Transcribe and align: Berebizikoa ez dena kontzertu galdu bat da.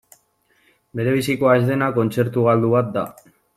Berebizikoa 1.01 1.53
ez 1.61 1.69
dena 1.69 1.91
kontzertu 1.99 2.49
galdu 2.49 2.75
bat 2.79 2.93
da. 2.99 3.07